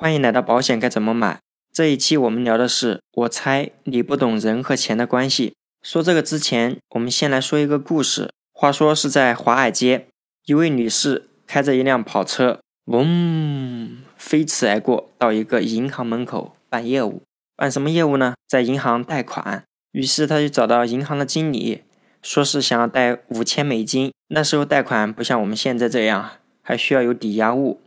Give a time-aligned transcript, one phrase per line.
[0.00, 1.40] 欢迎来到保险该怎么买。
[1.70, 5.52] 这一期我们聊的是，我猜你不懂人和钱的关系。
[5.82, 8.30] 说这个之前，我们先来说一个故事。
[8.54, 10.06] 话说是在华尔街，
[10.46, 17.20] 一位女士开着一辆跑车，嗡，飞驰而过，到一个银行门口办业务。
[17.54, 18.32] 办什么业务呢？
[18.48, 19.64] 在银行贷款。
[19.92, 21.82] 于是她就找到银行的经理，
[22.22, 24.10] 说是想要贷五千美金。
[24.28, 26.30] 那时候贷款不像我们现在这样，
[26.62, 27.82] 还需要有抵押物。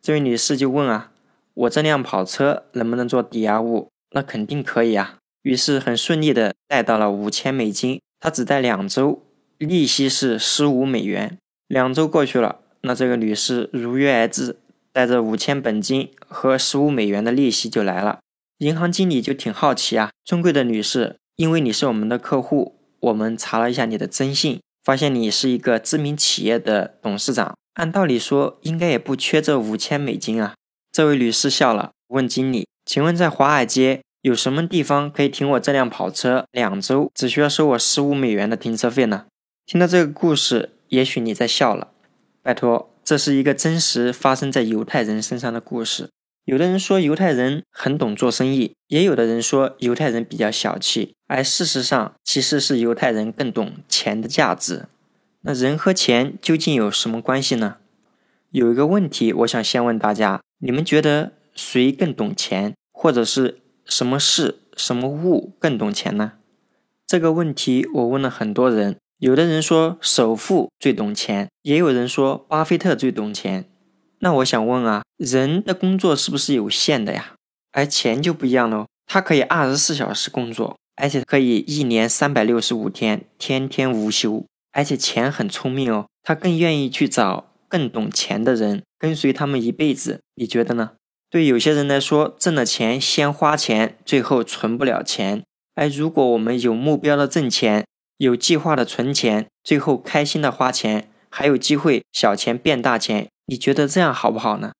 [0.00, 1.10] 这位女士就问啊，
[1.56, 3.88] 我这辆跑车能不能做抵押物？
[4.10, 5.18] 那肯定可以啊。
[5.42, 8.00] 于是很顺利的贷到了五千美金。
[8.20, 9.22] 他只贷两周。
[9.58, 14.58] 利息是十五美元，两周过去了，那这个女士如约而至，
[14.92, 18.18] 带着五千本金和十五美元的利息就来了。
[18.58, 30.54] 银行经理就挺好奇啊，尊贵的女士，因为你是我们的客户，我们查了一下你的征信，发现你是一个知名企业的董事长，按道理说应该也不缺这五千美金啊。
[30.96, 39.26] 这位女士笑了，问经理：“请问在华尔街有什么地方可以停我这辆跑车两周，只需要收我十五美元的停车费呢？”
[39.66, 41.88] 听到这个故事，也许你在笑了。
[42.42, 46.08] 拜托，这是一个真实发生在犹太人身上的故事。
[46.46, 54.86] 有的人说犹太人很懂做生意，也有的人说犹太人比较小气，而事实上，其实是犹太人更懂钱的价值。
[55.42, 57.76] 那人和钱究竟有什么关系呢？
[58.50, 66.32] 有一个问题，我想先问大家：你们觉得谁更懂钱，或者是什么事、什么物更懂钱呢？
[67.06, 68.96] 这个问题我问了很多人。
[69.18, 73.64] 有的人说首富最懂钱，也有人说巴菲特最懂钱。
[74.18, 77.34] 那我想问啊，人的工作是不是有限的呀？
[77.72, 84.44] 而钱就不一样喽，它可以二十四小时工作，而且可以一年三百六十五天，天天无休。
[84.72, 90.22] 而且钱很聪明哦，他更愿意去找更懂钱的人，跟随他们一辈子。
[90.36, 90.92] 你觉得呢？
[91.28, 95.42] 对有些人来说，挣了钱先花钱，最后存不了钱。
[95.74, 97.84] 而如果我们有目标的挣钱，
[98.16, 104.72] 有计划的存钱，最后开心的花钱，还有机会小钱变大钱，你觉得这样好不好呢？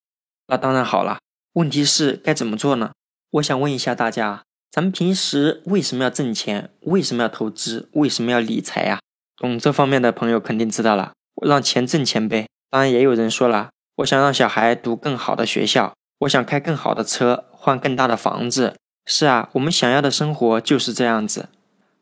[0.46, 1.18] 那当然好了。
[1.52, 2.92] 问题是该怎么做呢？
[3.32, 6.70] 我想问一下大家，咱们平时为什么要挣钱？
[6.80, 7.90] 为什么要投资？
[7.92, 9.00] 为什么要理财呀？
[9.36, 11.12] 懂这方面的朋友肯定知道了，
[11.44, 12.46] 让钱挣钱呗。
[12.70, 18.74] 当然也有人说了，我想让小孩读更好的学校，我想开更好的车，换更大的房子。
[19.06, 21.48] 是啊，我们想要的生活就是这样子。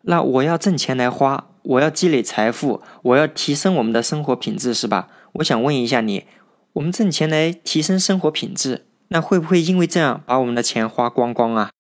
[0.02, 5.08] 那我要挣钱来花，我要积累财富，我要提升我们的生活品质，是吧？
[5.34, 6.24] 我想问一下你，
[6.74, 11.70] 我们挣钱来提升生活品质，那会不会因为这样把我们的钱花光光啊？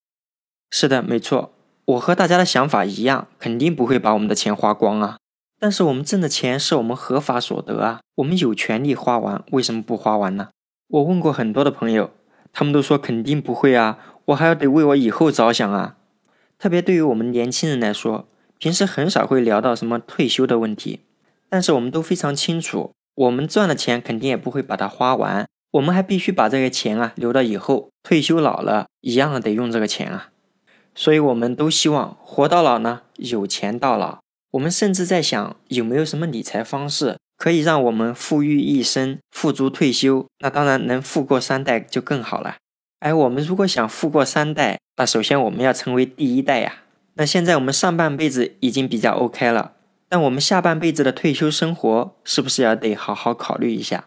[0.70, 1.52] 是的，没错，
[1.84, 5.16] 我和大家的想法一样，肯定不会把我们的钱花光啊。
[5.64, 10.50] 但是我们挣的钱是我们合法所得啊，我们有权利花完，为什么不花完呢？
[10.88, 12.10] 我问过很多的朋友，
[12.52, 15.96] 他们都说肯定不会啊，我还要得为我以后着想啊。
[16.58, 21.00] 特别对于我们年轻人来说，平时很少会聊到什么退休的问题，
[21.48, 30.28] 但是我们都非常清楚，我们赚的钱肯定也不会把它花完，我们还必须把这个钱啊留到以后退休老了，一样的得用这个钱啊。
[30.94, 34.18] 所以我们都希望活到老呢，有钱到老。
[34.54, 40.26] 我们甚至在想，有没有什么理财方式可以让我们富裕一生，富足退休？
[40.38, 42.56] 那当然能富过三代就更好了。
[43.00, 46.82] 而我们如果想富过三代，那首先我们要成为第一代呀。
[47.14, 49.72] 那现在我们上半辈子已经比较 OK 了，
[50.08, 54.06] 但我们下半辈子的退休生活是不是要得好好考虑一下？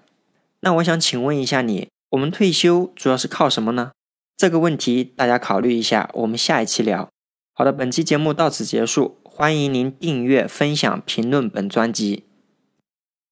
[0.62, 3.92] 那我想请问一下你，我们退休主要是靠什么呢？
[4.38, 7.10] 这个问题大家考虑一下，我们下一期聊。
[7.54, 12.27] 好的，本期节目到此结束，欢迎您订阅、分享、评论本专辑。